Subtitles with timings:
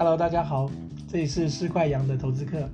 [0.00, 0.70] Hello，大家好，
[1.06, 2.66] 这里是市侩扬的投资课。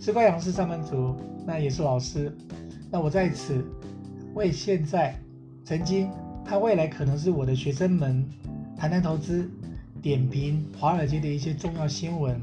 [0.00, 2.32] 市侩扬是上班族，那也是老师。
[2.92, 3.66] 那我在此
[4.34, 5.18] 为现在、
[5.64, 6.08] 曾经、
[6.46, 8.24] 和未来可能是我的学生们
[8.76, 9.50] 谈谈投资，
[10.00, 12.40] 点评华尔街的一些重要新闻，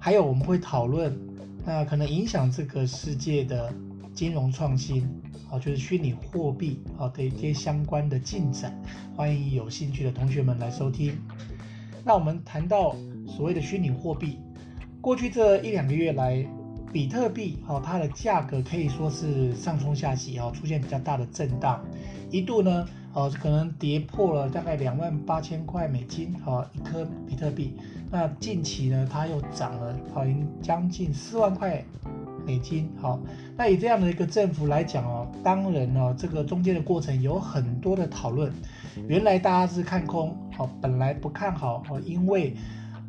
[0.00, 1.16] 还有我们会讨论
[1.64, 3.72] 那可能影响这个世界的
[4.12, 5.08] 金融创新，
[5.48, 8.76] 哦，就是虚拟货币哦的一些相关的进展。
[9.14, 11.16] 欢迎有兴趣的同学们来收听。
[12.04, 12.96] 那我们谈到。
[13.34, 14.38] 所谓的虚拟货币，
[15.00, 16.46] 过去这一两个月来，
[16.92, 21.82] 比特币哦，它的价格可以说是上冲下洗哦，出现比较大的震荡，
[22.30, 27.74] 一度呢，呃，可能跌破了大概两万八千块美金哦，一颗比特币。
[28.10, 31.82] 那近期呢，它又涨了，好，已经将近四万块
[32.46, 32.90] 美金。
[33.00, 33.18] 好，
[33.56, 38.52] 那以这样的一个振幅来讲哦，当然呢，这个中间的过程有很多的讨论。
[39.08, 42.54] 原来大家是看空，好，本来不看好，因为。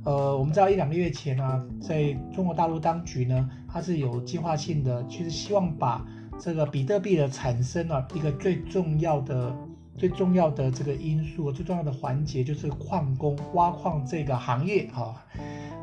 [0.04, 6.06] 呃，我们知道一两个月前啊，在中国大陆当局呢，它是有计划性的，其实希望把
[6.40, 9.56] 这个比特币的产生啊，一个最重要的、
[9.98, 15.16] 最重要的这个因素、最重要的环节，就是矿工挖矿这个行业哈，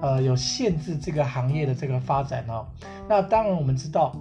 [0.02, 2.66] 呃，有限制这个行业的这个发展哦。
[3.08, 4.14] 那当然我们知道。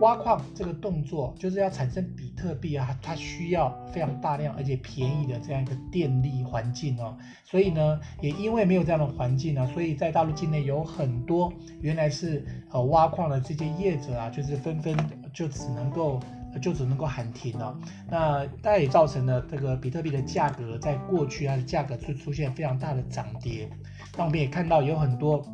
[0.00, 14.96] 挖矿这个动作就是要产生比特币啊，它需要非常大量而且便宜的这样一个电力环境哦，所以呢，也因为没有这样的环境呢，所以在大陆境内有很多原来是呃挖矿的这些业者啊，就是纷纷
[15.32, 16.20] 就只能够
[16.60, 17.78] 就只能够喊停了。
[18.10, 23.70] 那当然也造成了这个比特币的价格在过去它的价格是出现非常大的涨跌。
[24.16, 25.44] 那我们也看到有很多。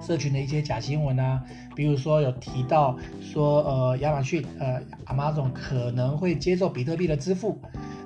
[0.00, 1.42] 社群的一些假新闻啊，
[1.74, 7.58] 比如说有提到说，呃，亚马逊，呃，Amazon 可能会接受比特币的支付，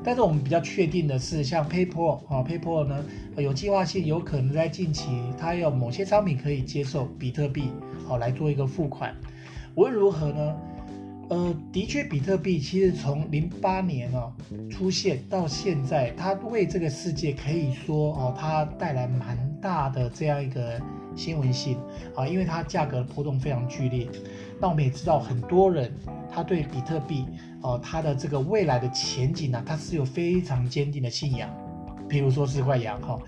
[0.02, 3.04] 但是我们比较确定的是，像 PayPal 啊，PayPal 呢，
[3.36, 7.70] 有计划性，有可能在近期，它有某些商品可以接受比特币，
[8.06, 9.14] 好来做一个付款。
[9.74, 10.56] 无论如何呢，
[11.28, 14.32] 呃，的确，比特币其实从零八年哦
[14.70, 20.80] 出现到现在，它为这个世界可以说哦，它带来蛮大的这样一个。
[21.16, 21.78] 新闻性
[22.14, 24.08] 啊，因为它价格波动非常剧烈。
[24.60, 25.92] 那我们也知道，很多人
[26.32, 27.26] 他对比特币
[27.62, 31.50] 哦，它的这个未来的前景呢、啊，他是有非常坚定的信仰。
[32.08, 33.18] 比如说是块羊哈，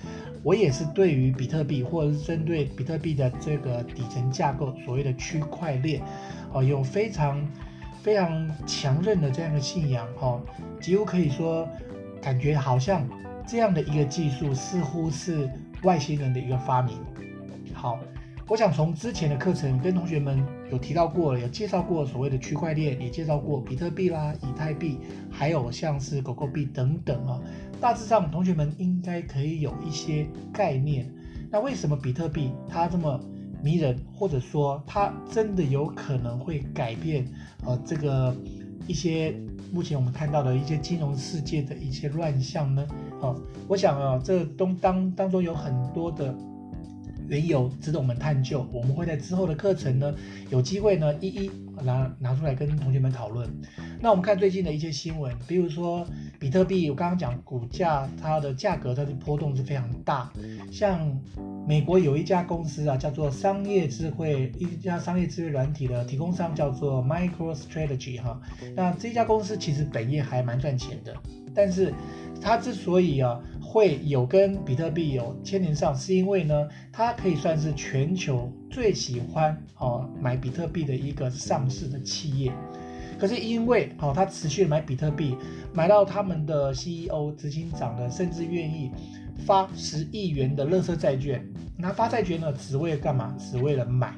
[0.42, 6.02] 我也是对于比特币或者是针对比特币的这个底层架构，所谓的区块链
[6.52, 7.42] 哦，有非常
[8.02, 10.38] 非常强韧的这样的信仰哈，
[10.80, 11.66] 几乎可以说，
[12.20, 13.08] 感觉好像
[13.46, 15.48] 这样的一个技术似乎是
[15.82, 16.98] 外星人的一个发明。
[17.84, 18.00] 好，
[18.48, 24.98] 我想从之前的课程跟同学们有提到过，有介绍过所谓的区块链，也介绍过比特币啦、以太币，
[25.30, 27.38] 还有像是狗狗币等等啊。
[27.82, 31.12] 大致上，同学们应该可以有一些概念。
[31.50, 33.20] 那为什么比特币它这么
[33.62, 37.26] 迷人，或者说它真的有可能会改变
[37.66, 38.34] 呃这个
[38.86, 39.38] 一些
[39.70, 42.86] 目前我们看到的一些金融世界的一些乱象呢？
[43.20, 43.36] 好，
[43.68, 46.34] 我想啊，这东当当中有很多的。
[47.28, 50.14] 缘由值得我们探究，我们会在之后的课程呢，
[50.50, 51.50] 有机会呢一一
[51.82, 53.48] 拿拿出来跟同学们讨论。
[54.00, 56.06] 那我们看最近的一些新闻，比如说
[56.38, 60.30] 比特币，我刚刚讲股价它的价格它的波动是非常大。
[60.70, 61.18] 像
[61.66, 68.38] 美国有一家公司啊，叫做商业智慧，一家商业智慧软体的提供商叫做 MicroStrategy 哈。
[68.76, 71.14] 那这家公司其实本业还蛮赚钱的，
[71.54, 71.94] 但是
[72.40, 73.40] 它之所以啊。
[73.74, 82.52] 会有跟比特币有牵连上，是因为呢，它可以算是全球最喜欢哦买比特币的一个上市的企业。
[83.18, 85.36] 可是因为哦，它持续买比特币，
[85.72, 88.92] 买到他们的 CEO 执行长呢，甚至愿意
[89.44, 91.44] 发十亿元的垃圾债券。
[91.76, 93.36] 那发债券呢，只为了干嘛？
[93.36, 94.14] 只为了买。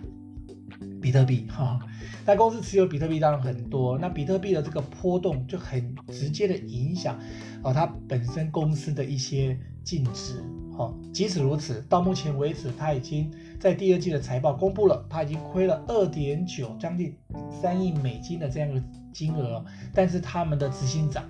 [1.00, 1.78] 比特币哈，
[2.24, 7.18] 那公司持有比特币当然很多，那比特币的这个波动就很直接的影响
[7.62, 10.42] 啊，它本身公司的一些净值
[10.76, 10.92] 哈。
[11.12, 17.16] 即使如此，到目前为止，它已经在第二季的财报公布了，它已经亏了二点九，将近
[17.50, 19.64] 三亿美金的这样一个金额，
[19.94, 21.24] 但是他们的执行长，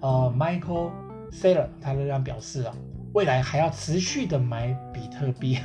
[0.00, 0.90] 呃，Michael
[1.32, 2.74] Saylor，他仍然表示啊。
[3.14, 5.56] 未来还要持续的买比特币，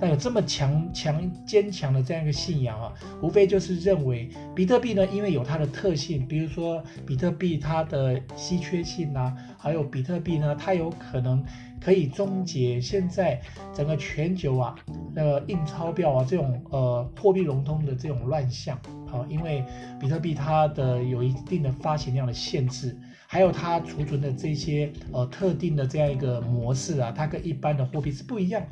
[0.00, 2.92] 那有这么强强坚强的这样一个信仰啊，
[3.22, 11.44] 无非就是认为比特币呢，因为有它的特性，比如说比特币它的稀缺性啊，还有比特币呢，它有可能
[11.80, 13.40] 可以终结现在
[13.72, 14.74] 整个全球啊，
[15.14, 18.76] 那个印钞票啊这种呃货币融通的这种乱象
[19.06, 19.64] 啊，因为
[20.00, 22.98] 比特币它的有一定的发行量的限制。
[23.32, 28.62] 还有它储存的这些呃特定的这样一个模式啊，它跟一般的货币是不一样。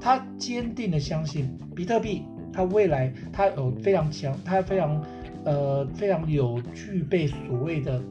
[0.00, 5.00] 他坚定的相信比特币，它未来它有非常强，它非常
[5.44, 8.02] 呃非常有具备所谓的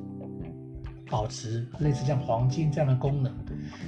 [1.10, 3.30] 保值，类似像黄金这样的功能。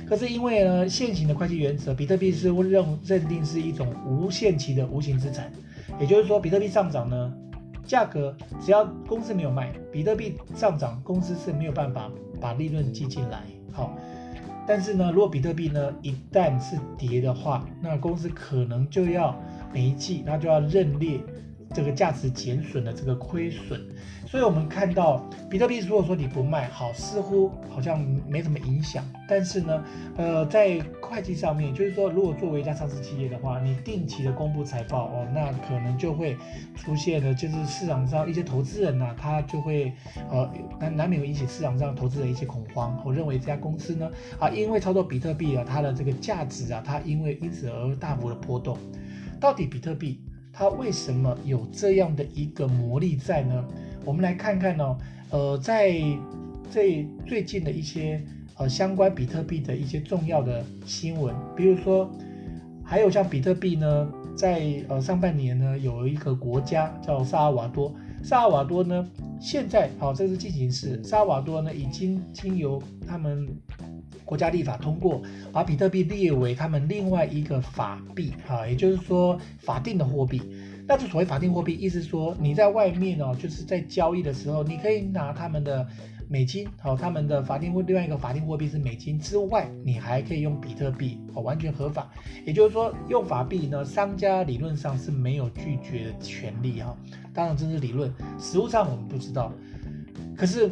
[0.06, 5.50] 可是因为呢，现行的会计原则，比特币是认认定是一种无限期的无形资产，
[6.02, 7.34] 也就是说，比特币上涨呢，
[7.86, 12.10] 价格只要公司没有卖，比特币上涨，公司是没有办法
[12.42, 13.44] 把利润寄进来。
[13.72, 13.96] 好。
[14.66, 19.38] 但是呢，如果比特币呢一旦是跌的话，那公司可能就要
[19.74, 21.20] 每一季，那就要认列
[21.74, 23.82] 这个价值减损的这个亏损。
[24.34, 29.06] 所以我们看到比特币，如果说你不卖，好，似乎好像没什么影响。
[29.30, 29.84] 但是呢，
[30.18, 36.36] 呃，在会计上面，就是说，如果作为一家上市企业的话，你定期的公布财报哦，那可能就会
[36.76, 39.94] 出现的，就是市场上一些投资人呢、他就会
[40.32, 43.00] 呃难难免会引起市场上投资人一些恐慌。
[43.06, 44.10] 我认为这家公司呢，
[44.40, 48.76] 啊，因为操作比特币啊，它的这个价值啊，它因为因此而大幅的波动。
[49.40, 50.20] 到底比特币
[50.52, 53.64] 它为什么有这样的一个魔力在呢？
[54.06, 54.98] 我们来看看呢，
[55.30, 55.94] 呃，在
[56.70, 58.22] 这最近的一些
[58.58, 62.12] 呃相关比特币的一些重要的新闻，比如说，
[62.84, 69.08] 还有像比特币呢，在呃上半年呢，有一个国家叫萨尔瓦多，萨尔瓦多呢，
[69.40, 73.48] 现在好，哦，这是进行式，萨尔瓦多呢已经经由他们
[74.26, 75.22] 国家立法通过，
[75.52, 80.42] 把比特币列为他们另外一个法币啊，也就是说法定的货币。
[80.88, 85.88] 那就所谓法定货币，意思说你在外面哦，就是在交易的时候，你可以拿他们的
[86.28, 92.12] 美金，好，他们的法定货另外一个法定货币是美金之外，你还可以用比特币，哦，完全合法。
[92.46, 96.98] 也就是说，用法币呢，商家理论上是没有拒绝的权利哈。
[97.34, 99.54] 当然这是理论，实物上我们不知道。
[100.36, 100.70] 可是，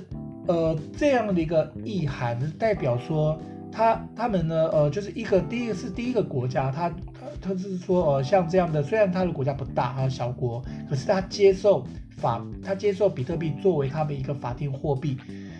[0.47, 3.39] 呃，这样的一个意涵代表说。
[3.73, 6.93] 他他们呢，呃，就是一个第一个是第一个国家，他
[7.41, 11.85] 他是说，呃，像这样的，虽然他的国家不大啊，小国，可是他接受
[12.17, 15.17] 法，他接受比特币作为他们一个法定货币。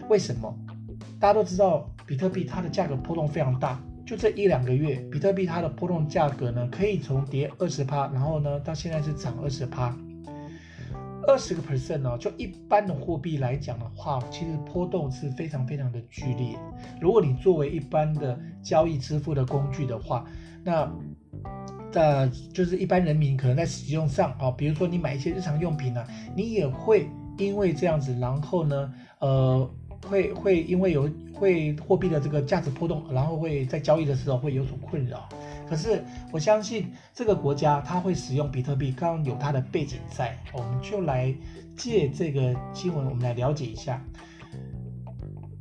[0.08, 0.56] 为什么？
[1.20, 9.96] 大家都知道，比特币它的价格波动非常大，就这一两个月，比特币它的波动价格呢，可以从跌二十趴，然后呢，到现在是涨二十趴。
[11.28, 16.58] 二十个 percent 呢，就一般的货币来讲的话，其实波动是非常非常的剧烈。
[17.00, 20.26] 如果你作为一般的交易支付的工具的话，
[20.64, 20.92] 那
[21.94, 26.06] 呃，就是一般人民可能在使用上啊，比如说你买一些日常用品呢，
[26.36, 29.70] 你也会因为这样子，然后呢，呃，
[30.08, 35.28] 会会因为有会货币的这个价值波动，然后会在交易的时候会有所困扰。
[35.68, 41.34] 可是我相信这个国家它会使用比特币，刚刚有它的背景在，我们就来
[41.78, 44.04] 借这个新闻，我们来了解一下。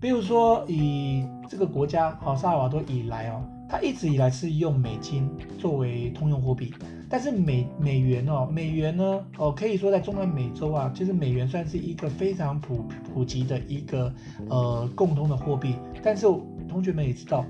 [0.00, 6.74] 比如说以这个国家好，萨尔瓦多以来哦，它一直以来是用美金作为通用货币，
[7.08, 12.84] 但是美美元哦，美元呢哦，可以说在中南美洲啊，就是美元算是一个非常普
[13.14, 14.12] 普及的一个
[14.48, 16.26] 呃共通的货币，但是
[16.68, 17.46] 同学们也知道。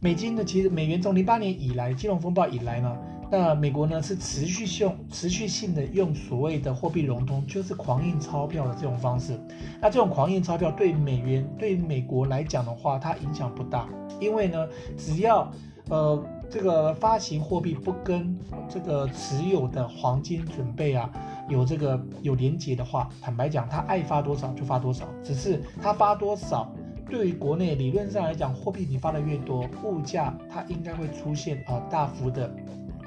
[0.00, 2.98] 美金呢，其实美元从零八年以来金融风暴以来呢，
[3.32, 9.40] 那美国呢是持续性、持续性的用所谓的货币融通，就是狂印钞票的这种方式。
[9.80, 13.88] 那这种狂印钞票对美元、对美国来讲的话，它影响不大，
[14.20, 14.68] 因为呢，
[14.98, 15.50] 只要
[15.88, 21.10] 呃这个发行货币不跟这个持有的黄金准备啊
[21.48, 26.70] 有这个有连结的话，坦白讲，它爱发多少就发多少，只是它发多少。
[27.08, 32.54] 对于国内理论上来讲，货币你发的越多，物价它应该会出现啊、呃、大幅的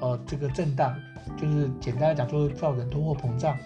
[0.00, 0.94] 呃这个震荡，
[1.36, 3.56] 就是简单来讲，就是造成通货膨胀。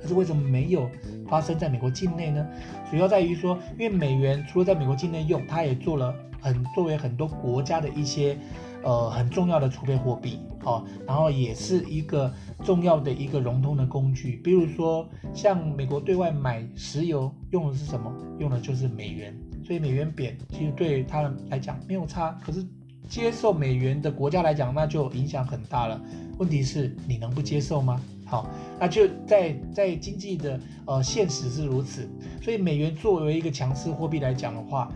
[0.00, 0.88] 可是为什么没有
[1.28, 2.46] 发生在美国境内呢？
[2.90, 8.38] 主要在于说，因为美元除了在美国境内用，它也做了很作为很多国家的一些
[8.82, 14.36] 呃很重要的储备货币，好、哦，然后也是一个重要的一个融通的工具。
[14.44, 18.12] 比如说像美国对外买石油用的是什么？
[18.38, 19.36] 用的就是美元。
[19.64, 22.64] 所以美元贬，其实对他们来讲没有差，可是
[23.08, 26.00] 接受美元的国家来讲，那就影响很大了。
[26.38, 28.00] 问题是你能不接受吗？
[28.24, 32.08] 好，那就在在经济的呃现实是如此。
[32.42, 34.92] 所以美元作为一个强势货币来讲的话，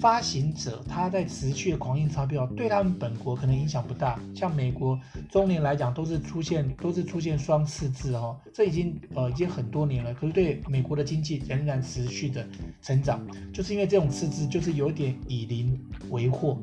[0.00, 4.18] 发行者他在持续的狂印钞票，对他们本国可能影响不大。
[4.34, 4.98] 像美国
[5.28, 10.14] 中年来讲，都是出现都是出现双赤字哦，这已经呃已经很多年了。
[10.14, 12.46] 可是对美国的经济仍然持续的
[12.80, 13.20] 成长，
[13.52, 15.78] 就是因为这种赤字就是有点以邻
[16.10, 16.56] 为壑。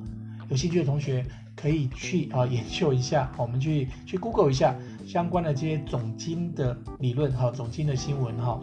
[0.50, 1.26] 有兴趣的同学
[1.56, 4.76] 可以去啊、研究一下， 我们去去 Google 一下
[5.06, 8.60] 相关的这些总经的理论哈，总经的新闻哈。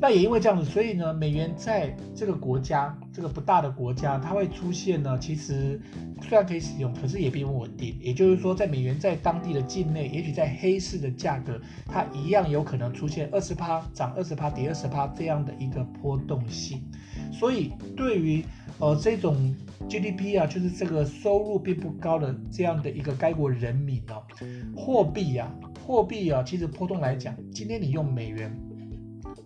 [0.00, 5.80] 那也因为这样子，所以呢，美元在这个国家，这个不大的国家，它会出现呢，其实
[6.22, 7.98] 虽然可以使用，可是也并不稳定。
[8.00, 16.80] 也就是说，在美元在当地的境内，也许在黑市的价格，它一样有可能出现二十趴涨二十趴跌二十趴这样的一个波动性。
[17.32, 18.44] 所以对于
[18.78, 19.54] 呃这种
[19.88, 24.22] GDP 啊，就是这个收入并不高的这样的一个该国人民哦，
[24.76, 25.52] 货币啊，
[25.86, 28.54] 货币啊，其实波动来讲，今天你用美元。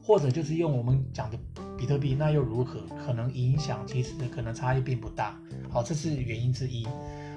[0.05, 1.39] 或者就是用我们讲的
[1.79, 2.81] 比特币，那又如何？
[3.07, 5.39] 可能影响其实可能差异并不大。
[5.71, 6.85] 好，这是原因之一。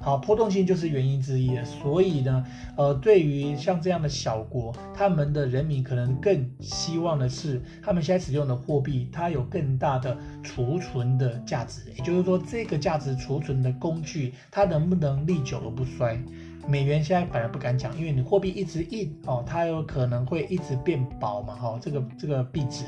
[0.06, 1.58] 好，波动性就是原因之一。
[1.66, 2.46] 所以呢，
[2.78, 11.82] 呃，对于像这样的小国，他们的人民可能更希望的是，他们现在使用的货币，它有更大的储存的价值。
[11.98, 16.22] 也就是说，这个价值储存的工具，它能不能历久而不衰？
[16.68, 22.86] 美元现在反而不敢讲，因为你货币一直印哦，它有可能会一直变薄嘛，哈、哦，这个这个币值。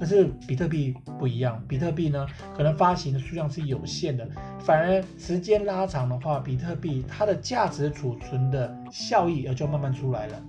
[0.00, 2.26] 可是比特币不一样，比特币呢，
[2.56, 4.26] 可能发行的数量是有限的，
[4.58, 10.42] 反而时间拉长的话，比特币它的价值储存的效益也就慢慢出来了。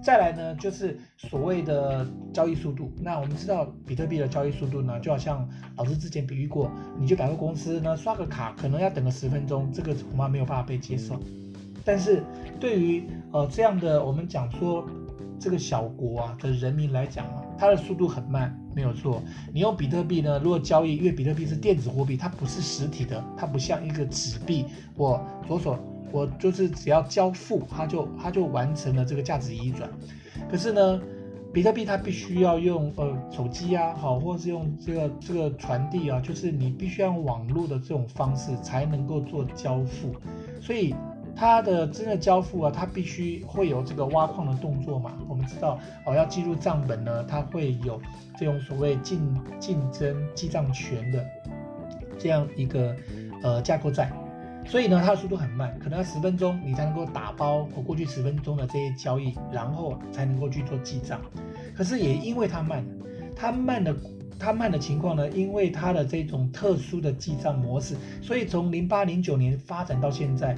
[0.00, 2.92] 再来呢，就是所谓的交易速度。
[3.00, 11.18] 那我们知道比特币的交易速度呢，就好像老师之前比喻过，你去百货公司呢刷个卡，可能要等个十分钟，这个恐怕没有办法被接受。
[11.84, 12.22] 但是
[12.60, 14.86] 对于呃这样的我们讲说
[15.40, 19.20] 这个小国啊的人民来讲啊，它的速度很慢，没有错。
[19.52, 25.76] 你用比特币呢，如果交易，因为比特币是电子货币，它不是实体的，它不像一个纸币，我左手
[26.12, 29.90] 我就是只要交付，它就它就完成了这个价值移转。
[30.48, 31.00] 可是呢，
[31.52, 40.14] 比特币它必须要用呃手机啊，好，或者是用这个这个传递啊，就是你必须要用网络的这种方式才能够做交付，
[40.60, 40.94] 所以。
[41.38, 45.12] 它的真的交付啊，它必须会有这个挖矿的动作嘛。
[45.28, 48.02] 我们知道哦，要记录账本呢，它会有
[48.36, 51.24] 这种所谓竞竞争记账权的
[52.18, 52.92] 这样一个
[53.40, 54.10] 呃架构在，
[54.66, 61.20] 所以呢，它的速度很慢，可能要十分钟你才能够打包我过去十分钟的这些交易，然后才能够去做记账。
[61.76, 62.84] 可是也因为它慢，
[63.36, 63.94] 它慢的
[64.40, 70.56] 它慢的情况呢，因为它的这种特殊的记账模式，所以从零八零九年发展到现在。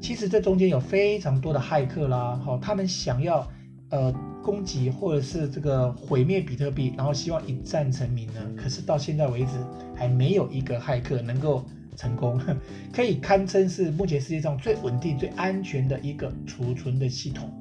[0.00, 3.46] 其实这中间有非常多的骇客啦，好，他们想要
[3.90, 8.40] 呃攻击或者是这个毁灭比特币，然后希望一战成名呢。
[8.56, 9.50] 可是到现在为止，
[9.94, 11.64] 还没有一个骇客能够
[11.96, 12.40] 成功，
[12.92, 17.52] 可以堪称是目前世界上最稳定、最安全的一个储存的系统。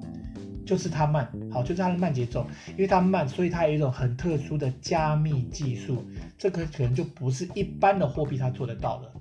[0.69, 6.05] 就是它慢，好，就是它的慢节奏，因为它慢，所以它有一种很特殊的加密技术，
[6.37, 9.11] 这个可能就不是一般的货币它做得到的。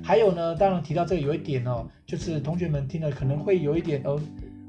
[0.00, 4.20] 还有呢，当然提到这个有一点哦，就是同学们听了可能会有一点哦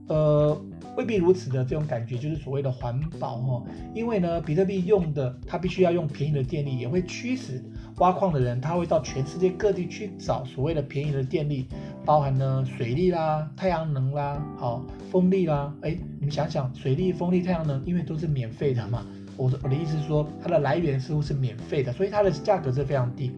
[0.08, 0.60] 呃
[0.98, 3.64] 未必如此的这种感觉，就是所谓的环保哦，
[3.94, 7.64] 因为呢，比特币用的它必须要用便宜的电力，也会驱使。
[7.98, 11.68] 挖矿的人，他会到全世界各地去找所谓的便宜的电力，
[12.04, 15.74] 包含了水力啦、太阳能啦、好风力啦。
[15.82, 19.06] 哎，你们想想，水力、风力、太阳能，因为都是免费的嘛。
[19.38, 23.32] 我的我的意思是说，它的来源似乎是免费的，所以它的价格是非常低。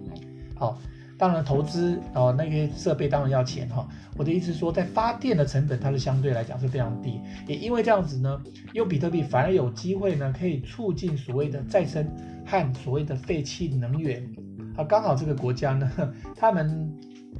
[0.56, 0.78] 好，
[1.18, 3.88] 当然投资哦，那些设备当然要钱哈。
[4.18, 7.20] 我的意思是说，在发电的成本，它是相对来讲是非常低。
[7.48, 8.42] 也因为这样子呢，
[8.74, 12.06] 用比特币反而有机会呢，可以促进所谓的再生
[12.46, 14.26] 和所谓的废弃能源。
[14.76, 15.90] 啊，刚好这个国家呢，
[16.36, 16.94] 他们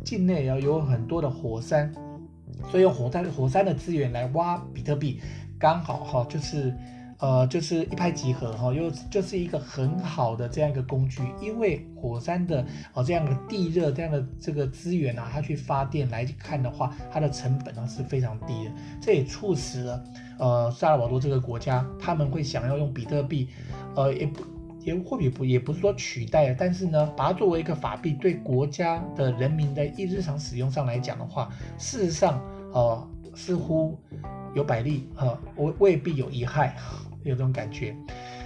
[0.04, 1.94] 境内要有很多的火山，
[2.70, 5.20] 所以用火山火山的资源来挖比特币，
[5.60, 6.74] 刚好哈，就是
[7.20, 20.04] 呃，就是一拍即合哈，又就是一个很好的这样一个工具，因为火山的哦这样的地热这样的这个资源啊，它去发电来看的话，它的成本呢是非常低的，这也促使了
[20.40, 23.50] 呃萨尔瓦多这个国家他们会想要用比特币，
[23.94, 24.42] 呃也不。
[24.86, 32.40] 也或许不也不是说取代，但是呢，把它作为一个法币，对国家的人民的一日常使用上来讲的话，事实上，
[32.72, 33.98] 呃，似乎
[34.54, 36.78] 有百利，呃，未未必有一害，
[37.24, 37.96] 有这种感觉。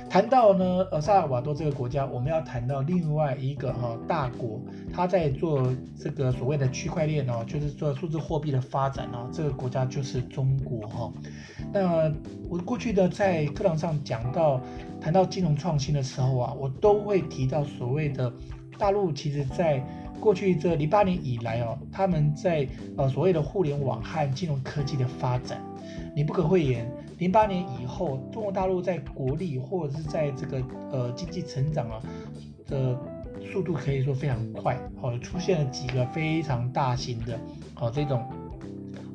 [0.10, 4.60] 谈到呢，呃，萨尔瓦多这个国家，我们要谈到另外一个哈、哦、大国，
[4.92, 11.14] 他在做这个所谓的区块链哦，就是做数字货币的发展哦，这个国家就是中国哈、哦。
[11.72, 12.12] 那
[12.50, 14.60] 我过去的在课堂上讲到
[15.00, 18.34] 谈到金融创新的时候啊，我都会提到所谓的
[18.80, 19.80] 大陆，其实在
[20.20, 25.64] 过去这零八年以来哦，他们在呃所谓的互联网和金融科技的发展。
[26.16, 32.02] 你不可讳言，零八年以后，中国大陆在国力或者是在这个呃经济成长啊
[32.66, 32.98] 的
[33.52, 37.38] 速度可以说非常快，好，出现了几个非常大型的，
[37.74, 38.24] 好这种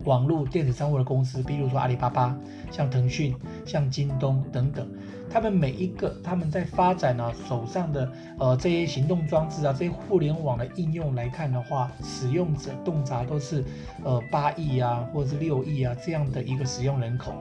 [0.04, 2.38] 网络电子商务的公司，比如说阿里巴巴、
[2.70, 3.34] 像腾讯、
[3.64, 4.87] 像京东等等，
[5.30, 13.64] 他们每一个他们在发展呢、啊、手上的呃这些行动装置啊，这些互联网的应用来看的话，使用者洞察都是
[14.04, 17.32] 呃八亿啊，或者是六亿啊这样的一个使用人口。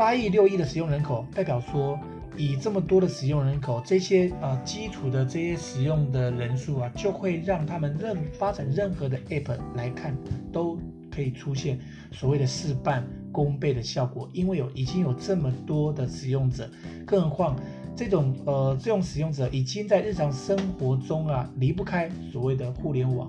[0.00, 2.00] 八亿六亿的使用人口，代表说
[2.34, 10.16] 以这么多的使用人口，这些呃基础的这些使用的人数啊，就会让他们任发展任何的 app 来看
[10.50, 10.78] 都。
[11.12, 11.76] 可以出现
[12.12, 16.70] 所谓的事半功倍的效果，因为有已经有这么多的使用者，
[17.04, 17.56] 更何况
[17.96, 23.28] 这种呃这种使用者已经在日常生活中啊离不开所谓的互联网，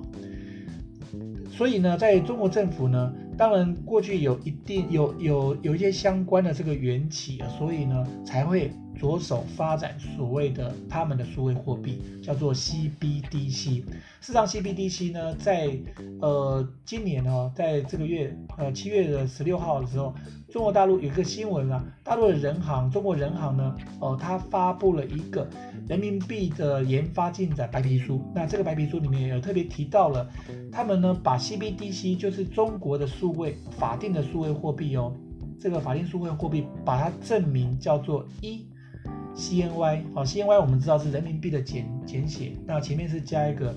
[1.51, 8.71] 所以呢，在中国政府呢，当然过去有一定有有有一些相关的这个缘起啊，所以呢才会。
[9.00, 13.81] 着手发展所谓的他们的数位货币，叫做 CBDC。
[13.81, 13.85] 事
[14.21, 15.75] 实上，CBDC 呢，在
[16.19, 20.13] 呃今年呢，在这个月呃七月的十六号的时候，
[20.51, 25.50] 中国大陆有一个新闻啊，大陆的人行，中国人行呢，呃，它发布了一个
[25.88, 28.21] 人民币的研发进展白皮书。
[28.35, 30.29] 那这个白皮书里面也有特别提到了，
[30.71, 35.13] 他们呢把 CBDC 就是中国的数位法定的数位货币哦，
[35.59, 38.65] 这个法定数位货币把它证明叫做一。
[39.35, 43.75] CNY 好，CNY 我们知道是人民币的简简写，那前面是加一个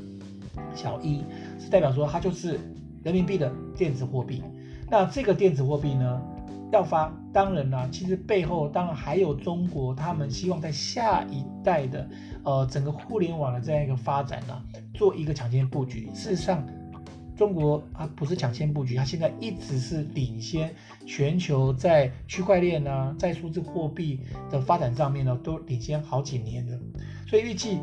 [0.75, 1.23] 小一，
[1.61, 2.59] 是代表说它就是
[3.03, 4.43] 人民币的电子货币。
[4.91, 6.23] 那这个电子货币呢，
[6.73, 12.09] 要发，当然啦，其实背后当然还有中国，他们希望在下一代的
[12.45, 14.59] 呃整个互联网的这样一个发展呢，
[14.95, 16.09] 做一个抢先布局。
[16.15, 16.67] 事实上。
[17.37, 20.73] 中国它不是抢先布局，它现在一直是领先
[21.05, 26.79] 全球在区块链啊，在数字货币的发展上面呢，都领先好几年的。
[27.27, 27.81] 所以预计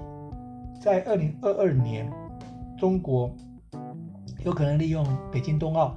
[0.82, 2.10] 在二零二二年，
[2.80, 3.36] 中国
[4.46, 5.96] 有可能利用北京冬奥，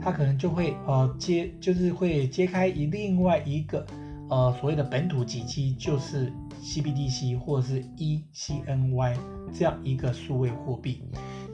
[0.00, 3.86] 它可能就会呃揭，就是会揭开一另外一个
[4.28, 9.16] 呃所谓的本土基期，就是 CBDC 或者是 eCNY
[9.52, 11.02] 这样一个数位货币。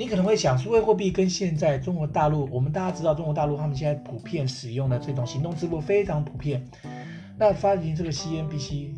[0.03, 6.61] 你可能会想，数位货币跟现在中国大陆，我们大家知道，中国大陆他们现在普遍使用的这种行动支付非常普遍。
[7.39, 8.89] 那发行这个 CNBC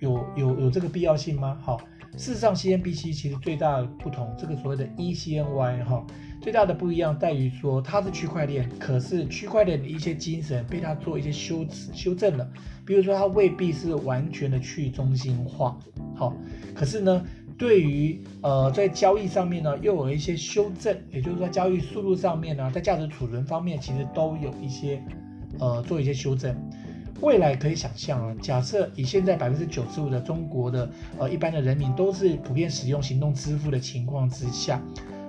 [0.00, 1.58] 有有有这个必要性吗？
[1.62, 1.78] 好，
[2.18, 6.06] 事实上 CNBC 其实最大的不同，这个所谓的 eCNY 哈，
[6.42, 11.64] 最大的不一样在于说它是区块链，可是区块链的一些精神被它做一些修
[11.94, 12.46] 修正了，
[12.84, 15.78] 比如说它未必是完全的去中心化。
[16.14, 16.36] 好，
[16.74, 17.24] 可是呢。
[17.56, 25.00] 对于呃，在交易上面呢，又有一些修正，也就是说，交易速度上面呢，在价值储存方面，其实都有一些
[25.60, 26.54] 呃，做一些修正。
[27.20, 34.82] 未来可以想象啊，假设以现在百分之九十五的中国的呃一般的人民都是普遍使用行动支付的情况之下，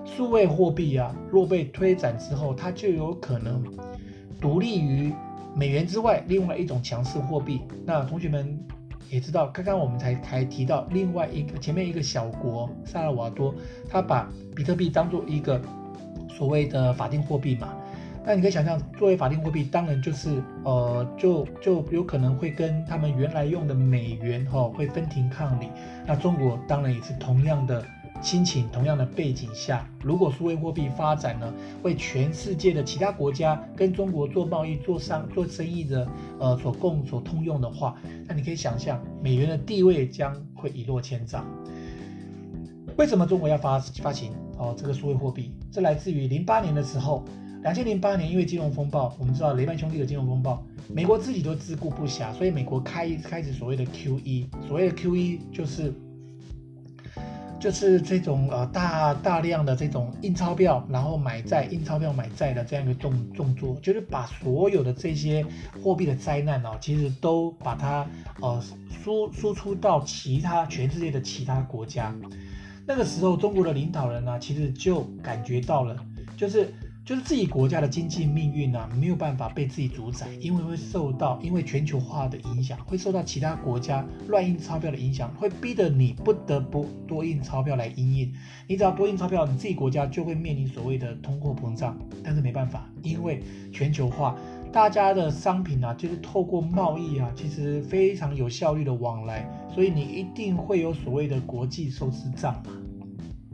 [0.04, 3.64] 数位货币啊，若被推展之后，它就有可能
[4.42, 5.14] 独立于
[5.56, 7.62] 美元之外另外一种强势货币。
[7.86, 8.60] 那同学们。
[9.10, 13.54] 也知道，刚刚我们才才提到另外一个前面一个小国萨尔瓦多，
[13.90, 15.62] 他把比特币当做一个
[16.30, 17.74] 所谓的法定货币嘛。
[18.26, 25.70] 那你可以想象，作为法定货币，当然就是呃，就就有可能会跟他们原来用的美元哈、哦、会分庭抗礼。
[26.08, 27.86] 那中国当然也是同样的。
[28.26, 36.08] 心情同样的背景下，如果数位货币发展呢，为全世界的其他国家跟中国做贸易、做商、做生意的
[36.40, 37.96] 呃所共所通用的话，
[38.28, 41.46] 那你可以想象，美元的地位将会一落千丈。
[42.98, 45.52] 为什么中国要发发行哦这个数位货币？
[45.72, 47.24] 这来自于零八年的时候，
[47.62, 55.94] 两千零八年因为金融风暴，我们知道雷曼兄弟的金融风暴，美国自己都自顾不暇，所以美国开开始所谓的 QE，所谓的 QE 就是。
[57.66, 65.44] 就是这种呃大大量的这种印钞票，然后买债，印钞票买债的这样一个动动作，就是把所有的这些
[65.84, 68.06] 货币的灾难哦，其实都把它
[68.40, 68.62] 呃
[69.04, 72.14] 输输出到其他全世界的其他国家。
[72.86, 75.98] 那个时候，中国的领导人呢，其实就感觉到了，
[76.38, 76.72] 就是。
[77.06, 88.34] 就是自己国家的经济命运啊，没有办法被自己主宰，因为会受到因为全球化的影响，会受到其他国家乱印钞票的影响，会逼得你不得不多印钞票来因应。
[88.68, 91.96] 你只要多印钞票，你自己国家就会面临所谓的通货膨胀。
[92.24, 93.40] 但是没办法，因为
[93.72, 94.36] 全球化，
[94.72, 102.72] 大家的商品啊，就是透过贸易啊，其实非常有效率的往来，所以你一定会有所谓的国际收支账嘛。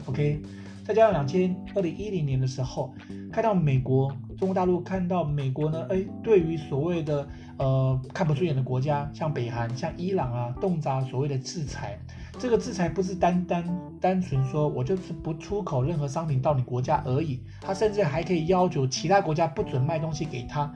[0.06, 0.40] OK。
[0.84, 2.92] 再加上两千二零一零年的时候，
[3.32, 7.26] 看到美国、中国大陆看到美国呢，哎，对于所谓的
[7.58, 11.98] 呃看不顺眼的国家，像北韩、像伊朗啊，动辄所谓的制裁，
[12.38, 13.64] 这个制裁不是单单
[14.00, 20.72] 单纯说我就是不出口任何商品到你国家而已，它甚至还可以要求其他国家不准卖东西给他。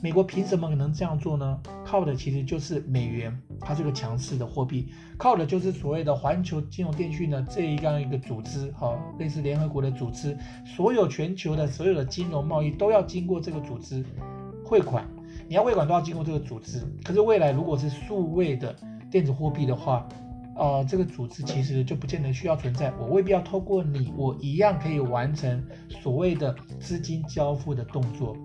[0.00, 1.60] 美国凭什么可能这样做呢？
[1.84, 14.04] 靠的其实就是美元，它是个强势的货币，靠的就是所谓的环球金融电讯呢这一样一个组织，哈，类似联合国的组织，所有全球的所有的金融贸易都要经过这个组织
[14.64, 15.04] 汇款，
[15.48, 16.80] 你要汇款都要经过这个组织。
[17.02, 18.74] 可是未来如果是数位的
[19.10, 20.06] 电子货币的话，
[20.54, 28.36] 呃，这个组织其实就不见得需要存在，我未必要透过你，我一样可以完成所谓的资金交付的动作。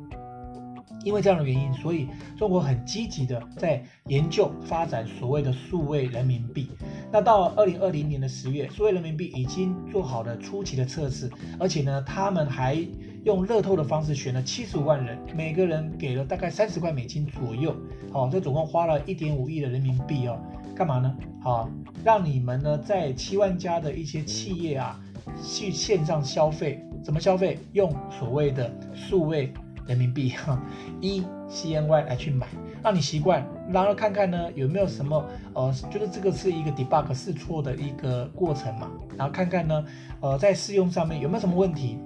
[1.03, 6.69] 因为这样的原因，所以中国很积极的在研究发展所谓的数位人民币。
[7.11, 12.75] 那到二零二零年的十月，数位人民币已经做好了初期的测试，而且呢，他们还
[13.23, 17.75] 用乐透的方式选了七十五万人，每个人给了大概三十块美金左右。
[18.11, 20.39] 好，这总共花了一点五亿的人民币哦，
[20.75, 21.15] 干嘛呢？
[21.41, 21.69] 好，
[22.03, 24.99] 让你们呢在七万家的一些企业啊
[25.43, 27.59] 去线上消费，怎么消费？
[27.73, 29.53] 用所谓的数位。
[29.87, 30.61] 人民币哈，
[31.01, 32.47] 一 CNY 来去买，
[32.83, 39.85] 让你习惯，然后看看呢有没有什么呃，就是这个是一个 debug 试错的一个过程嘛，然后看看呢，
[40.21, 41.97] 呃，在试用上面有没有什么问题，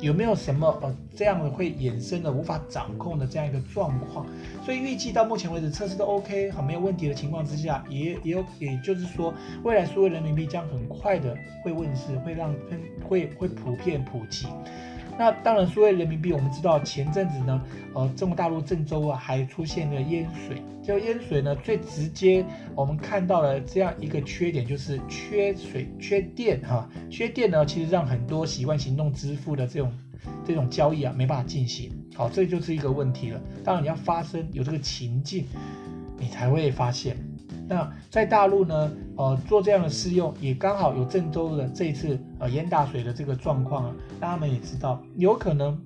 [0.00, 4.26] 有没有什么呃这样的会衍生的无法掌控的这样一个状况，
[4.64, 12.54] 所以预计到目前为止测试都 OK 很没有问题的情况之下，也也有也就是说，未来数位人民币将很快的会问世，会让
[13.08, 14.46] 会会普遍普及。
[15.16, 17.62] 那当然，数位人民币，我们知道前阵子呢，
[17.94, 20.62] 呃，中国大陆郑州啊，还出现了淹水。
[20.82, 26.88] 就淹水呢，最直接我们看到了这样一个缺点，就是缺水、缺电哈。
[27.08, 29.92] 缺电呢，其实让很多习惯行动支付的这种
[30.44, 31.90] 这种交易啊，没办法进行。
[32.14, 33.40] 好，这就是一个问题了。
[33.64, 35.46] 当然，你要发生有这个情境，
[36.18, 37.16] 你才会发现。
[37.66, 45.80] 那在大陆呢，呃，做这样的试用也刚好有郑州的这一次呃淹大水的这个状况啊，大家们也知道，有可能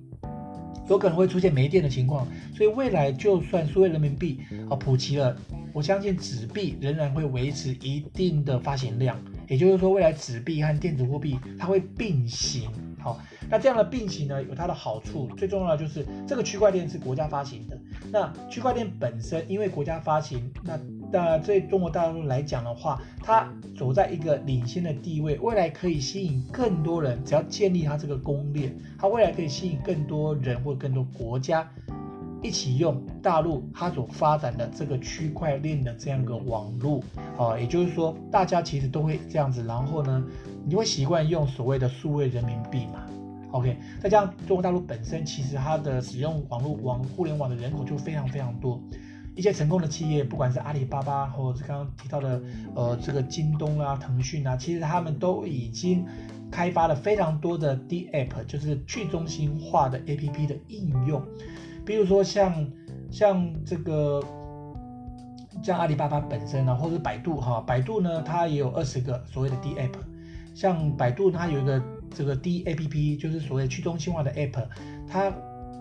[0.89, 4.39] 有可能会出现没电的情况，所以未来就算数位人民币
[4.69, 5.35] 啊普及了，
[5.71, 12.69] 我相信纸币仍然会维持一定的发行量，也就是说未来纸币和电子货币它会并行。
[13.01, 13.17] 好，
[13.49, 17.79] 那这样的并行呢，有它的好处，最重要的就是这个区块链是国家发行的，
[18.11, 20.77] 那区块链本身因为国家发行，那。
[21.11, 27.19] 那对中国大陆来讲的话，它走在一个领先的地位，未来可以吸引更多人。
[27.25, 31.67] 只要建立它这个攻略，它未来可以吸引更多人或更多国家
[32.41, 37.01] 一起用大陆它所发展的这个区块链的这样一个网络
[37.37, 39.63] 啊，也就是说，大家其实都会这样子。
[39.65, 40.23] 然后呢，
[40.63, 43.03] 你会习惯用所谓的数位人民币嘛
[43.51, 48.79] ？OK，再加上中国大陆本身其实它的使用网络网互联网的人口就非常非常多。
[49.35, 52.41] 一些成功的企业，不管是阿里巴巴，或者是刚刚提到的，
[52.75, 56.05] 呃，这个京东啊、腾讯啊，其实他们都已经
[56.51, 61.23] 开发了非常多的 DApp，就是去中心化的 APP 的应用。
[61.85, 62.67] 比如说像
[63.09, 64.23] 像这个
[65.63, 69.93] 像阿里巴巴本身呢，或者是百度哈，百度呢，它也有二十个所谓的 DApp。
[70.55, 71.81] 像百度它有一个
[72.13, 74.65] 这个 DAPP，就是所谓去中心化的 App，
[75.07, 75.31] 它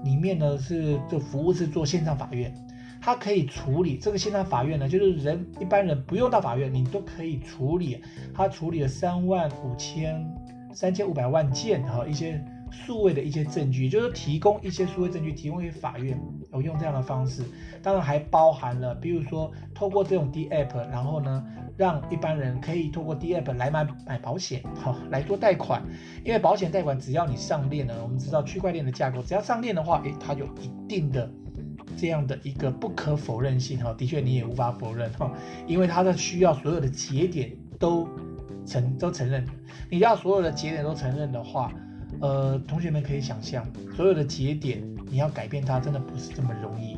[0.04, 2.54] 里面呢是这服务是做线上法院。
[3.00, 8.02] 它可以处理这个线上法院呢，就是人一般人不用到法院，你都可以处理。
[8.34, 10.24] 它处理了三万五千
[10.72, 16.18] 三千五百万件哈一些数位的一些证据，就是提供一些数位证据，提供给法院。
[16.50, 17.42] 我用这样的方式，
[17.82, 21.44] 当然还包含了，比如说透过这种 D App，然后呢，
[21.76, 25.82] 让一般人可以透过 D App 来买买保险，哈来做贷款。
[26.24, 31.30] 因为保险贷款只要你上链了，我们知道区块链的架构，只要上链的话，诶，它有一定的。
[31.98, 35.32] 这样的一个不可否认性哈，的确你也无法否认哈，
[35.66, 38.08] 因为它的需要所有的节点都
[38.64, 39.44] 承都承认，
[39.90, 41.72] 你要所有的节点都承认的话，
[42.20, 44.80] 呃，同学们可以想象，所有的节点
[45.11, 46.96] 你要改变它，真的不是这么容易。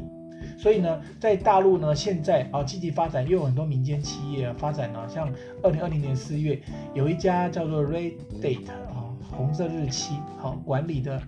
[0.58, 5.32] 所以呢，在大陆呢，现在啊积极发展，又有很多民间企业发展呢，像
[5.62, 6.60] 二零二零年四月，
[6.92, 11.22] 有一家叫做 Red Date 啊，红色日期好管理的。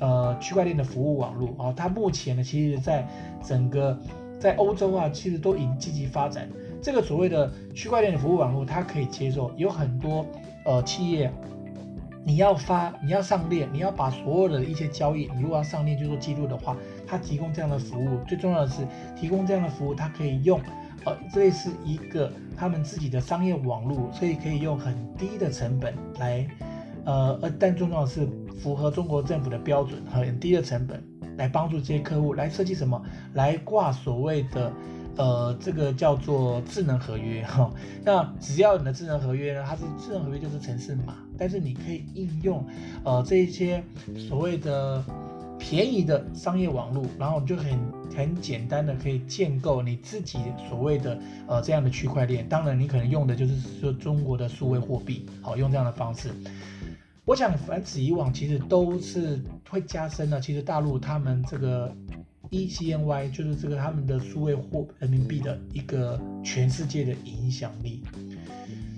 [0.00, 3.04] 呃，区块链的服务网络啊、它目前呢，其实在
[3.44, 3.98] 整个
[4.38, 6.48] 在欧洲啊，其实都已经积极发展
[6.80, 10.24] 这个所谓的区块链的服务网络，它可以接受有很多
[10.64, 11.28] 呃企业，
[12.24, 20.60] 你要发，你要上链，你要把所有的一些交易，你如果要上链去做记录的话，它提供这样的服务，最重要的是提供这样的服务，它可以用
[21.04, 26.46] 呃这是一个他们自己的商业网络，所以可以用很低的成本来。
[27.08, 28.28] 呃，而但重要的是
[28.60, 31.02] 符合中国政府的标准很低的成本
[31.38, 34.70] 来帮助这些客户来设计什么，来挂所谓的
[35.16, 37.72] 呃，这个叫做智能合约哈、
[38.04, 42.62] 那只要你的智能合约呢，它是智能合约就是城市码，但是你可以应用
[43.04, 43.82] 呃这一些
[44.28, 45.02] 所谓的
[45.58, 47.72] 便宜的商业网络，然后就很
[48.14, 52.46] 很简单的可以建构你自己所谓的呃这样的区块链。
[52.48, 56.30] 当然，你可能用的就是说中国的数位货币，好，用这样的方式。
[57.28, 59.38] 我想凡此以往，其实都是
[59.68, 60.40] 会加深了。
[60.40, 61.94] 其实大陆他们这个。
[62.50, 68.02] eCNY 就是这个他们的数位货人民币的一个全世界的影响力。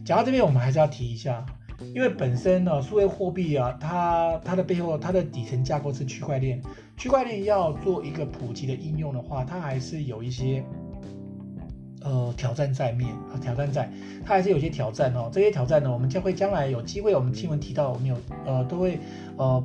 [0.04, 1.44] 讲到这边，我们还是要提一下，
[1.92, 6.62] 因为本身呢，数位货币啊，它它的背后它的底层架构是区块链。
[6.96, 10.64] 区块链要做一个普及的应用的话，它还是有一些
[12.02, 13.90] 呃挑战在面啊，挑战在，
[14.24, 15.30] 它还是有些挑战哦。
[15.32, 18.98] 这些挑战呢，我们将会将来有机会，我们新闻提到，我们有呃都会
[19.36, 19.64] 呃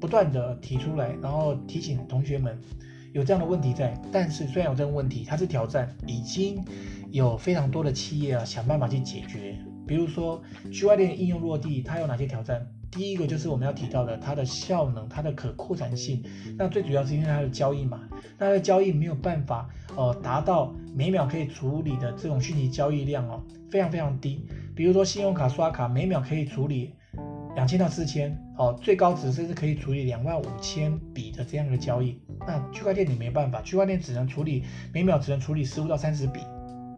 [0.00, 2.58] 不断的提出来，然后提醒同学们。
[3.12, 6.64] 有这样的问题在，但是虽然有这个问题，它是挑战，已经
[7.10, 9.54] 有非常多的企业啊想办法去解决。
[9.86, 10.42] 比如说
[10.72, 12.66] 区块链应用落地，它有哪些挑战？
[12.92, 16.22] 第一个就是我们要提到的它的效能、它的可扩展性。
[16.58, 18.02] 那最主要是因为它的交易嘛，
[18.38, 24.46] 那它的交易没有办法呃达到每秒可以处理的这种虚拟交易量哦，非常非常低。
[24.76, 26.92] 比如说信用卡刷卡每秒可以处理
[27.56, 32.20] 两千到四千，哦，最高值甚至可以处理两万五千笔的这样的交易。
[32.46, 36.40] 那区块链你没办法，区块链只能处理每秒只能处理十五到三十笔，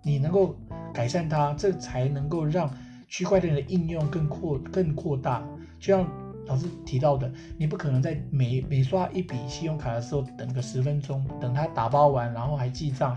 [0.02, 0.56] 你能够
[0.92, 2.68] 改善它，这才能够让
[3.06, 5.46] 区块链的应用更扩更扩大。
[5.84, 6.10] 就像
[6.46, 13.14] 老师提到的，你不可能在每每刷一笔信用卡的时候等个十分钟，等它打包完然后还记账，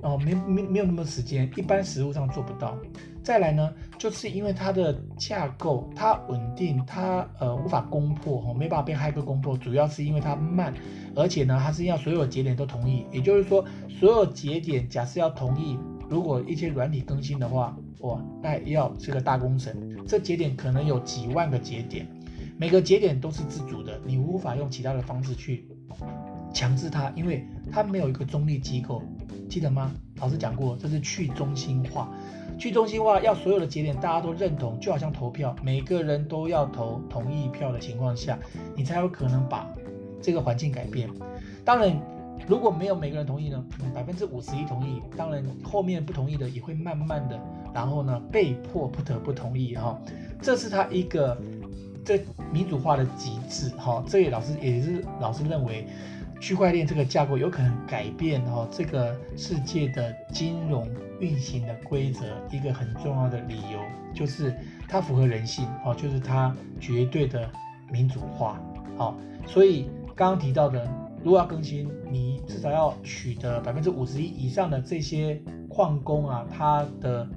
[0.00, 2.74] 哦，没没没有那么时间，一般实务上做不到。
[3.22, 10.72] 再来呢，就是因为它的架构，它稳定，它呃无法攻破，哈，没办法被骇客攻破，主要是因为它慢，
[11.14, 19.74] 而且呢，它是要所有节点都同意，也就是说，所有节点假设要同意，如果一些软体更新的话，哇，那要是个大工程，
[20.06, 22.06] 这节点可能有几万个节点，
[22.56, 25.66] 每个节点都是自主的，你无法用其他的方式去
[26.52, 29.02] 强制它，因为它没有一个中立机构，
[29.48, 29.92] 记得吗？
[30.16, 32.10] 老师讲过，这是去中心化。
[32.58, 38.38] 去中心化要所有的节点大家都认同，就好像投票，每个人都要投同意票的情况下，
[38.76, 39.66] 你才有可能把
[40.20, 41.08] 这个环境改变。
[41.64, 41.98] 当然，
[42.46, 47.40] 如果没有每个人同意呢，百分之五十一同意，当然后面不同意的也会慢慢的，
[47.74, 50.00] 然后呢被迫不得不同意哈，
[50.40, 51.36] 这是他一个
[52.04, 52.20] 这
[52.52, 54.02] 民主化的极致哈。
[54.06, 55.86] 这也老师也是老师认为。
[56.42, 60.88] 区块链这个架构有可能改变哦，这个世界的金融
[61.20, 63.78] 运行的规则，一个很重要的理由
[64.14, 64.56] 就是
[64.88, 67.46] 它符合人性哦，就是它绝对的
[67.92, 68.58] 民主化。
[68.96, 70.90] 好，所以刚刚提到的，
[71.22, 77.28] 如果要更新，你至少要取得百分之五十一以上的这些矿工啊，他的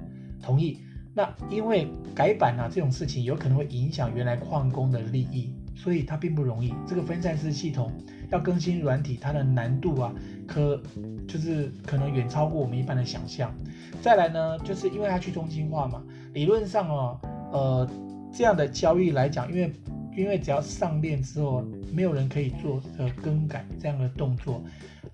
[0.44, 0.78] 同意。
[1.14, 6.74] 那因为改版啊这种事情有可能会影响原来矿工的利益，所以它并不容易。
[6.86, 7.92] 这个分散式系统。
[8.30, 10.12] 要更新软体，它的难度啊，
[10.46, 10.80] 可
[11.28, 13.54] 就是可能远超过我们一般的想象。
[14.00, 16.02] 再来呢，就是因为它去中心化嘛，
[16.32, 17.20] 理论上哦，
[17.52, 17.88] 呃，
[18.32, 19.72] 这样的交易来讲，因为
[20.16, 24.64] 因为只要上链之后，没有人可以做呃更改这样的动作，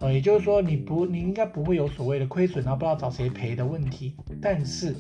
[0.01, 4.15] 呃，也就是说你不你应该不会有所谓的亏损，然后不知道找谁赔的问题。
[4.43, 4.95] 但是，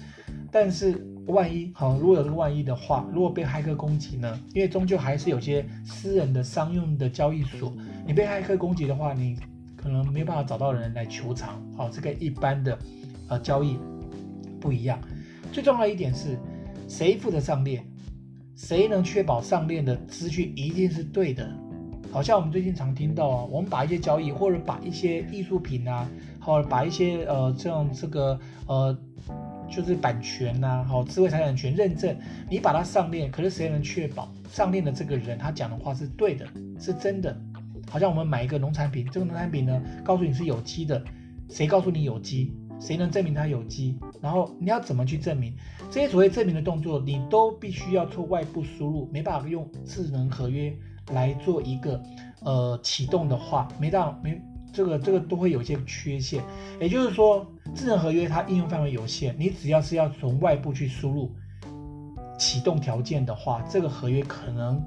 [0.50, 1.06] 但是。
[1.26, 4.40] 万一好，如果有这个万一的话，如果被骇客攻击呢？
[4.52, 7.72] 因为终究还是有些私人的商用的交易所，
[8.04, 9.36] 你被骇客攻击的话，你
[9.76, 11.62] 可能没办法找到人来求偿。
[11.76, 12.76] 好，这个一般的
[13.28, 13.78] 呃交易
[14.58, 14.98] 不一样。
[15.52, 16.36] 最重要一点是，
[16.88, 17.84] 谁负责上链？
[18.56, 21.48] 谁能确保上链的资讯一定是对的？
[22.12, 26.08] 好像我们最近常听到啊，我们把一些交易或者把一些艺术品啊，
[26.40, 28.96] 或者把一些呃这样这个呃。
[29.72, 32.16] 就是版权呐、啊，好，智慧财产权认证，
[32.48, 36.44] 你把它上链，可是谁能确保上链的这个人他讲的话是对的，
[36.76, 37.40] 是真的？
[37.88, 41.00] 好像我们买一个农产品，这个农产品呢，告诉你是有机的，
[41.48, 42.52] 谁告诉你有机？
[42.80, 43.96] 谁能证明它有机？
[44.20, 45.54] 然后你要怎么去证明？
[45.88, 50.76] 这些所谓证明的动作，你都必须要做外部输入，没办法用智能合约
[51.12, 52.02] 来做一个
[52.42, 54.40] 呃启动的话，没到没。
[54.72, 56.40] 这个这个都会有一些缺陷，
[56.80, 57.44] 也就是说，
[57.74, 61.34] 智能合约它应用范围有限，你只要是要从外部去输入
[62.38, 64.80] 启动条件的话，这个合约可能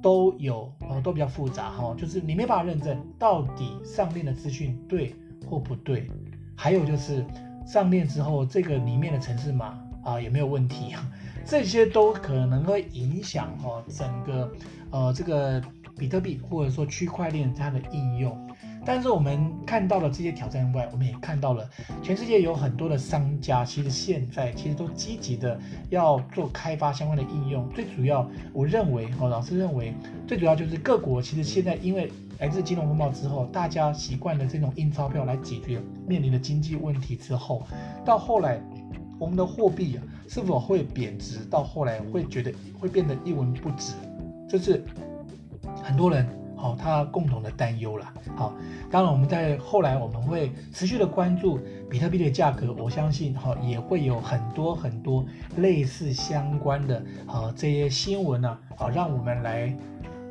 [0.00, 5.14] 都有呃都比较复杂哈，就是你没办法认证到底上链的资讯对
[5.46, 6.10] 或不对，
[6.56, 7.22] 还有就是
[7.66, 10.94] 上链之后这个里面的城市码啊有没有问题，
[11.48, 14.52] 这些都可能会影响哈整个
[14.90, 15.62] 呃这个
[15.96, 18.38] 比特币或者说区块链它的应用。
[18.84, 21.68] 但是我们看到了这些挑战外，我们也看到了
[22.02, 25.58] 全世界有很多的商家，其实现在其实都积极的
[25.90, 27.68] 要做开发相关的应用。
[27.70, 29.94] 最主要，我认为哦，老师认为
[30.26, 37.66] 最主要就是各国其实现在因为来自金融风暴之后，大家习惯了这种印钞票来解决面临的经济问题之后，
[38.06, 38.62] 到后来
[39.18, 41.44] 我们的货币啊是否会贬值？
[41.50, 43.94] 到后来会觉得会变得一文不值，
[44.48, 44.84] 这是
[45.82, 46.26] 很多人。
[46.60, 48.12] 好，他共同的担忧了。
[48.34, 48.52] 好，
[48.90, 55.24] 当然我们在后来我们会持续的关注比特币的价格，我相信哈也会有很多很多
[55.58, 59.72] 类似相关的啊这些新闻呢，好让我们来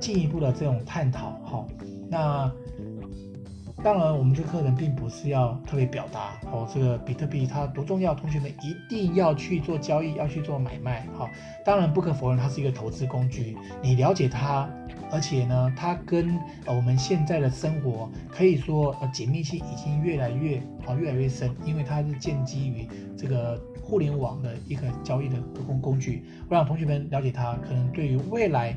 [0.01, 1.39] 进一步的这种探讨。
[1.45, 1.65] 好，
[2.09, 2.51] 那
[3.83, 11.07] 当然我们这课程并不是要特别表达哦这个比特币它多重要，同学们一定要去做交易，要去做买卖。
[11.15, 11.29] 好，
[11.63, 14.69] 当然不可否认它是一个投资工具，你了解它。
[15.09, 22.85] 而且呢，它跟我们现在的生活可以说呃紧密性已经越来越啊越来越深，因为它是建基于
[23.15, 26.25] 这个互联网的一个交易的工工具。
[26.49, 28.75] 让同学们了解它，可能对于未来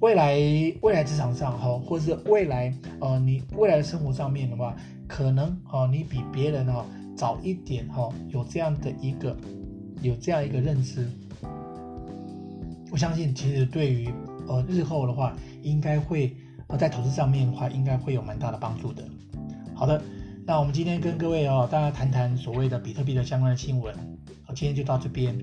[0.00, 0.36] 未来
[0.82, 6.84] 未来职场上哈，或者是未来呃你未来的生活上面的话，可能啊你比别人哈
[7.16, 9.36] 早一点哈有这样的一个
[10.02, 11.08] 有这样一个认知。
[12.90, 14.08] 我相信其实对于
[14.46, 15.34] 呃日后的话。
[15.60, 16.34] 应该会
[16.68, 19.02] 呃在投资上面的话，应该会有蛮大的帮助的。
[19.74, 20.00] 好的，
[20.46, 23.92] 那我们今天跟各位哦，大家谈谈所谓的比特币的相关的新闻。
[24.44, 25.36] 好，今天就到这边，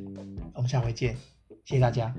[0.53, 1.17] 我们下回见，
[1.65, 2.13] 谢谢大家。